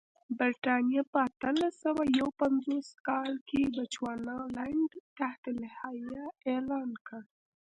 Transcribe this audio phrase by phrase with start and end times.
[0.37, 7.21] برېټانیا په اتلس سوه یو پنځوس کال کې بچوانالنډ تحت الحیه اعلان کړ.